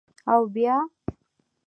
_اوبيا؟ 0.31 0.75